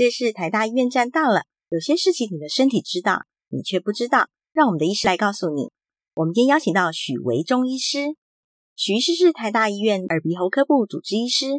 [0.00, 1.42] 这是台大医院站到了。
[1.68, 5.72] 有些事情你的身体知道，你却不知道，让我们的医师来告诉你。
[6.14, 8.16] 我们今天邀请到许维中医师，
[8.76, 11.58] 许医师是台大医院耳鼻喉科部主治医师，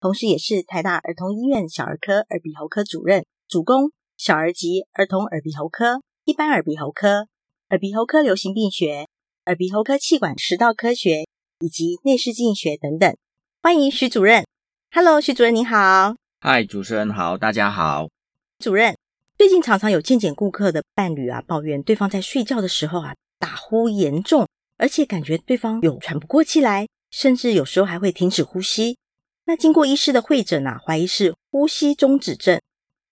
[0.00, 7.28] 同时也是台大儿童医院小儿科耳鼻喉科主任，主攻小儿及儿童耳鼻喉科、一般耳鼻喉科、
[7.68, 9.06] 耳鼻喉科流行病学、
[9.44, 11.26] 耳鼻喉科气管食道科学
[11.60, 13.14] 以及内视镜学等等。
[13.62, 14.46] 欢迎许主任
[14.92, 16.21] ，Hello，许主任你好。
[16.44, 18.08] 嗨，主持人好，大家好。
[18.58, 18.98] 主任，
[19.38, 28.98] 最近常常有健检顾客的伴侣啊抱怨，对方在睡觉的时候啊打呼严重，而且感觉对方有喘不过气来，甚至有时候还会停止呼吸。
[29.44, 32.60] 那经过医师的会诊啊，怀疑是呼吸中止症。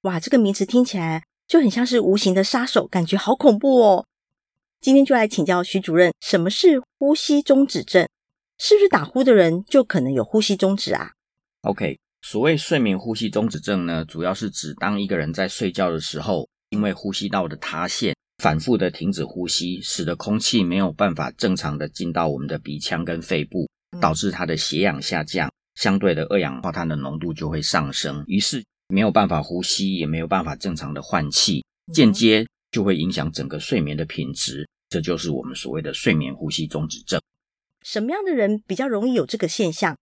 [0.00, 4.06] 哇，这个名词听起来就很像是无形的杀手，感觉好恐怖哦。
[4.80, 8.08] 今天就来请教徐主任，什么是呼吸中止症？
[8.58, 11.12] 是不是打呼的人就可能有呼吸中止啊
[11.60, 12.00] ？OK。
[12.22, 23.68] 所谓睡眠呼吸中止症呢，主要是指当一个人在睡觉的时候，因为呼吸道的塌陷，反复的停止呼吸，使得空气没有办法正常的进到我们的鼻腔跟肺部，
[24.00, 37.20] 导致他的血氧下降，相对的二氧化碳的浓度就会上升，于是没有办法呼吸，也没有办法正常的换气，间接就会影响整个睡眠的品质，这就是我们所谓的睡眠呼吸中止症。
[37.82, 39.96] 什么样的人比较容易有这个现象？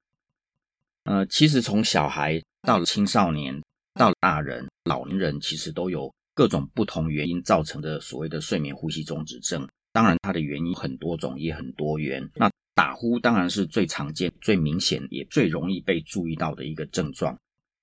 [1.08, 3.58] 呃，其实从小孩到青少年
[3.94, 9.66] 到大人、老年人，其实都有各种不同原因造成的所谓的睡眠呼吸中止症。
[9.90, 12.22] 当然，它的原因很多种，也很多元。
[12.34, 17.34] 那打呼当然是最常见、最明显，也最容易被注意到的一个症状。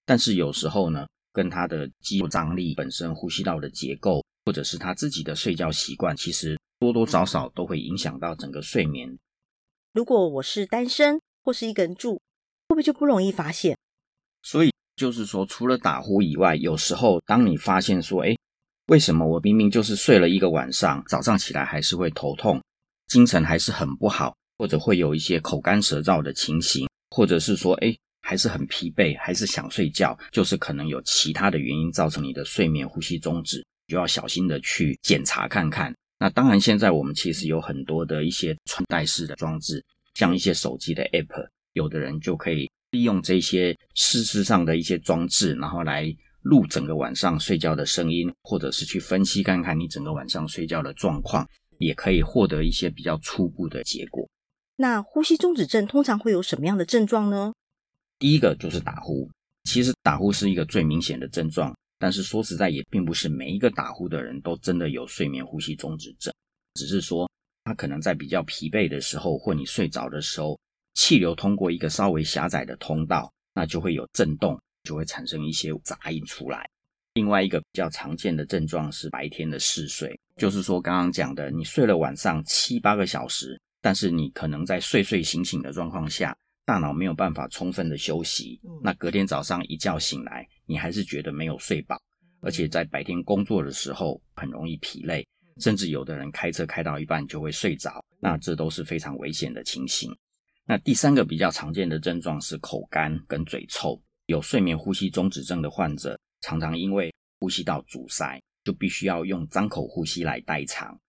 [0.05, 9.17] 但是有时候呢，跟他的肌肉张力本身、呼吸道的结构，或者是他自己的睡觉习惯，其实多多少少都会影响到整个睡眠。
[9.93, 12.21] 如果我是单身或是一个人住，
[12.75, 13.77] 不会就不容易发现？
[14.43, 18.35] 所以就是说，除了打呼以外，有时候当你发现说，哎，
[18.87, 22.61] 为什么我明明就是睡了一个晚上，早上起来还是会头痛，
[23.07, 35.95] 精神还是很不好，或者会有一些口干舌燥的情形，或者是说，哎，还是很疲惫，还是想睡觉，就是可能有其他的原因造成你的睡眠呼吸中止，就要小心的去检查看看。
[36.19, 39.83] 那当然，现在我们其实有很多的一些穿戴式的装置，
[40.13, 41.47] 像一些手机的 App。
[41.75, 46.05] 有的人就可以利用这些实质上的一些装置，然后来
[46.41, 51.45] 录整个晚上睡觉的声音，或者是去分析看看你整个晚上睡觉的状况，
[51.77, 54.25] 也可以获得一些比较初步的结果。
[54.77, 57.53] 那呼吸中止症通常会有什么样的症状呢？
[58.17, 59.29] 第一个就是打呼，
[59.65, 66.33] 其实打呼是一个最明显的症状，但是说实在也并不是每一个打呼的人都真的有睡眠呼吸中止症，
[66.75, 67.29] 只是说
[67.65, 70.57] 他可能在比较疲惫的时候，或你睡着的时候。
[70.95, 76.67] 气流通过一个稍微狭窄的通道，那就会有震动，就会产生一些杂音出来。
[77.13, 86.35] 另外一个比较常见的症状是白天的嗜睡，就是说刚刚讲的，你睡了晚上七八个小时，但是你可能在睡睡醒醒的状况下，
[86.65, 91.97] 大脑没有办法充分的休息，那隔天早上一觉醒来，你还是觉得没有睡饱，
[92.41, 95.25] 而且在白天工作的时候很容易疲累，
[95.61, 100.13] 甚至有的人开车开到一半就会睡着，那这都是非常危险的情形。
[100.67, 110.99] 那第三个比较常见的症状是口干跟嘴臭，有睡眠呼吸中止症的患者，常常因为呼吸道阻塞，就必须要用张口呼吸来代偿，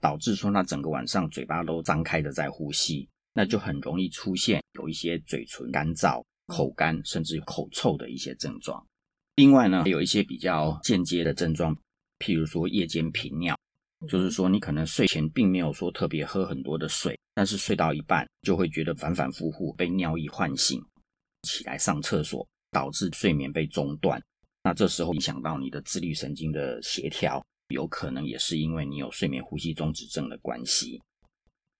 [0.00, 8.82] 导致说他整个晚上嘴巴都张开的在呼吸，那就很容易出现有一些嘴唇干燥、口干甚至口臭的一些症状。
[9.36, 11.76] 另外呢，有一些比较间接的症状，
[12.18, 13.54] 譬如说夜间频尿。
[14.06, 20.80] 就是说，你可能睡前并没有说特别喝很多的水，但是睡到一半就会觉得反反复复被尿意唤醒，
[21.42, 24.22] 起来上厕所，导致睡眠被中断。
[24.62, 31.02] 那这时候影响到你的自律神经的协调，有可能也是因为你有睡眠呼吸中止症的关系。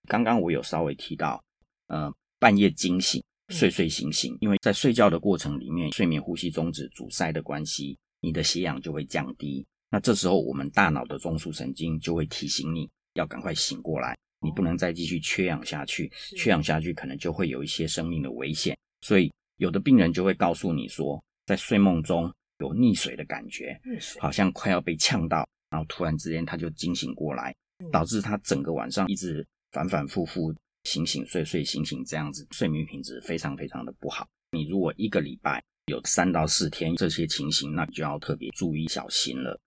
[0.08, 1.42] 刚刚我有稍微提到，
[1.86, 9.66] 呃，半夜惊醒，睡睡醒醒，因为在睡觉的过程里面，睡眠呼吸中止阻塞的关系，你的血氧就会降低。
[9.88, 18.76] 那这时候，我们大脑的中枢神经就会提醒你要赶快醒过来，你不能再继续缺氧下去，缺氧下去可能就会有一些生命的危险。
[19.00, 23.80] 所以，有的病人就会告诉你说，在睡梦中有溺水的感觉，
[24.18, 27.54] 好像快要被呛到，然后突然之间他就惊醒过来，
[27.92, 30.54] 导致他整个晚上一直反反复复
[30.84, 34.26] 醒醒睡睡醒醒这样子，睡眠品质非常非常的不好。
[34.52, 39.60] 你如果一个礼拜有三到四天这些情形，那你就要特别注意小心了。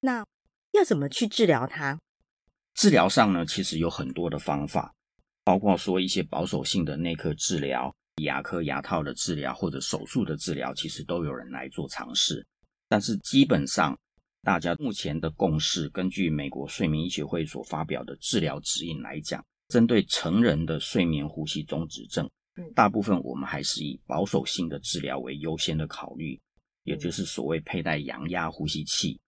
[0.00, 0.24] 那
[0.72, 1.98] 要怎么去治疗它？
[2.76, 4.94] 治疗上呢，其实有很多的方法，
[5.42, 12.46] 包括说一些保守性的内科治疗、牙科牙套的治疗或者手术的治疗，其实都有人来做尝试。
[12.86, 13.98] 但是基本上，
[14.42, 22.30] 大家目前的共识，根据美国睡眠医学会所发表的治疗指引来讲，针对成人的睡眠呼吸中止症，
[22.74, 26.38] 大部分我们还是以保守性的治疗为优先的考虑，
[26.84, 29.18] 也就是所谓佩戴阳压呼吸器。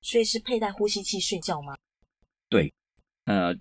[0.00, 1.76] 所以是佩戴呼吸器睡觉吗？
[2.48, 2.72] 对，
[3.24, 3.54] 呃，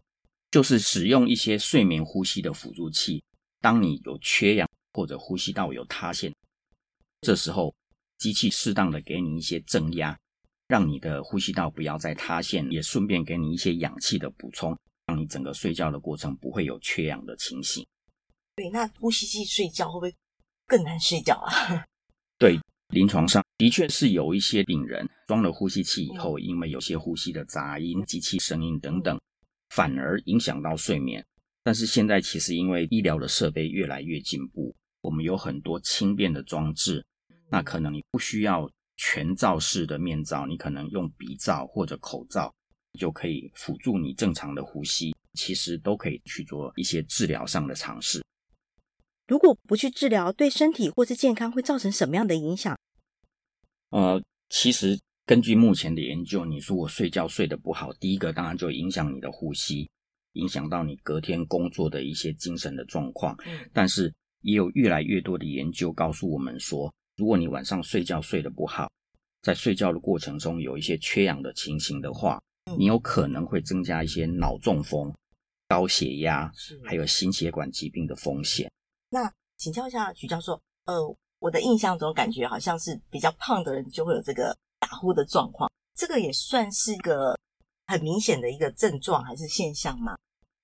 [0.52, 3.24] 就是使用一些睡眠呼吸的辅助器。
[3.62, 6.34] 当你有缺氧或者呼吸道有塌陷，
[7.22, 7.74] 这时候
[8.18, 10.18] 机器适当的给你一些正压。
[10.66, 14.76] 让你的呼吸道不要再塌陷，也顺便给你一些氧气的补充，
[15.06, 17.86] 让你整个睡觉的过程不会有缺氧的情形。
[18.56, 20.16] 对，那呼吸器睡觉会不会
[20.66, 21.86] 更难睡觉啊？
[22.40, 22.58] 对，
[22.88, 29.20] 临床上的确是有一些病人装了呼吸器以后，因为有些呼吸的杂音、机器声音等等，
[29.76, 31.26] 反而影响到睡眠。
[31.64, 37.06] 但是现在其实因为医疗的设备越来越进步，我们有很多轻便的装置，
[37.50, 38.70] 那可能你不需要。
[38.96, 42.54] 全罩式的面罩，你可能用鼻罩或者口罩
[43.00, 45.16] 就可以辅助你正常的呼吸。
[45.34, 48.24] 其实都可以去做一些治疗上的尝试。
[49.28, 52.78] 如果不去治疗，对身体或是健康会造成什么样的影响？
[53.90, 59.90] 呃，其实根据目前的研究，你说我睡觉睡得不好，第一个当然就影响你的呼吸，
[60.34, 63.34] 影响到你隔天工作的一些精神的状况。
[63.46, 66.94] 嗯，但是也有越来越多的研究告诉我们说。
[67.16, 68.92] 如果你晚上睡觉睡得不好，
[69.42, 72.42] 在睡觉的过程中有一些缺氧的情形的话，
[72.78, 75.14] 你有可能会增加一些脑中风、
[75.70, 76.52] 高血压，
[76.84, 78.70] 还有心血管疾病的风险。
[79.10, 87.40] 那请教一下许教授，呃，我的印象中感觉好像是比较胖的人就会有这个打呼的状况，这个也算是一个
[87.88, 90.14] 很明显的一个症状还是现象吗？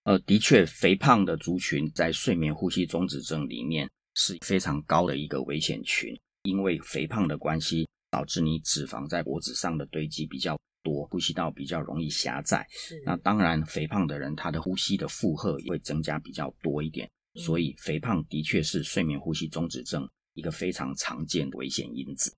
[0.04, 6.14] 呃，的确，肥胖的族群在睡眠呼吸中止症里面是非常高的一个危险群。
[6.44, 12.66] 因为肥胖的关系，导致你脂肪在脖子上的堆积比较多，呼吸道比较容易狭窄。
[12.72, 17.10] 是，那当然，肥胖的人他的呼吸的负荷也会增加比较多一点。
[17.36, 22.34] 嗯，所以，肥胖的确是睡眠呼吸中止症一个非常常见的危险因子。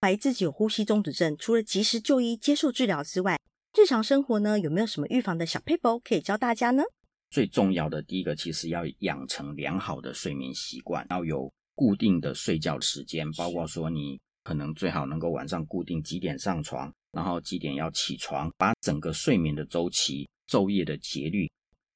[0.00, 3.38] 怀疑自己有呼吸中止症，除了及时就医接受治疗之外，
[3.76, 6.84] 日常生活呢，有没有什么预防的小撇步可以教大家呢？
[7.30, 11.52] 最重要的第一个，其实要养成良好的睡眠习惯，要有。
[11.74, 21.48] 固定的睡觉时间，包括说你可能最好能够晚上固定几点上床，然后几点要起床，把整个睡眠的周期、昼夜的节律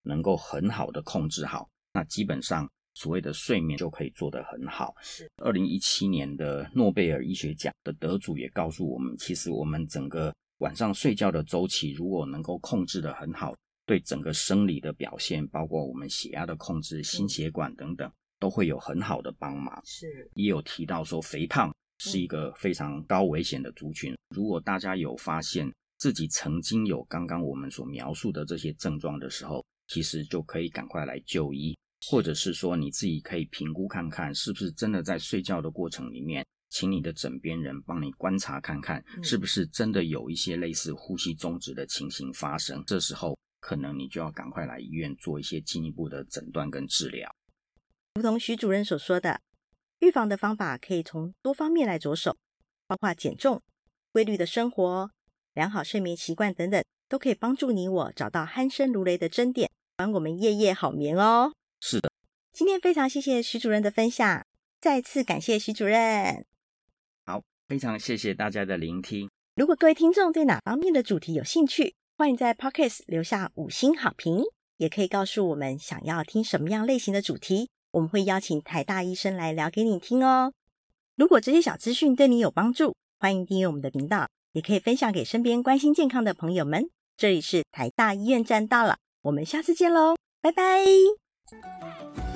[0.05, 4.95] 能够很好的控制好，那基本上所谓的睡眠就可以做得很好。
[5.03, 13.55] 是，二零一七年的诺贝尔医学奖的得主也告诉我们，其实我们整个晚上睡觉的周期如果能够控制得很好，
[13.87, 18.11] 对整个生理的表现，包括我们血压的控制、心血管等等。
[18.39, 19.81] 都会有很好的帮忙。
[19.85, 24.13] 是，也有提到说，肥胖是一个非常高危险的族群。
[24.35, 42.83] 如果大家有发现自己曾经有刚刚我们所描述的这些症状的时候，其实就可以赶快来就医，或者是说你自己可以评估看看，是不是真的在睡觉的过程里面，请你的枕边人帮你观察看看，是不是真的有一些类似呼吸中止的情形发生。
[42.87, 47.33] 这时候可能你就要赶快来医院做一些进一步的诊断跟治疗。
[48.15, 49.41] 如同徐主任所说的，
[50.01, 52.37] 预防的方法可以从多方面来着手，
[52.89, 53.63] 包括减重、
[54.13, 55.11] 规律的生活、
[55.55, 61.53] 良好睡眠习惯等等，都可以帮助你我找到鼾声如雷的真点，帮我们夜夜好眠哦。
[61.85, 62.13] 是的，
[62.53, 64.47] 今天非常谢谢徐主任的分享，
[64.81, 66.47] 再次感谢徐主任。
[67.27, 69.29] 好，非常谢谢大家的聆听。
[69.57, 74.45] 如果各位听众对哪方面的主题有兴趣，欢迎在 Podcast 留下五星好评，
[74.77, 77.69] 也可以告诉我们想要听什么样类型的主题。
[77.91, 80.53] 我们会邀请台大医生来聊给你听哦。
[81.17, 86.89] 如果这些小资讯对你有帮助，欢迎订阅我们的频道，也可以分享给身边关心健康的朋友们。
[87.17, 90.85] 这里是台大医院站到了，我们下次见喽，拜拜。
[91.61, 92.32] Bye.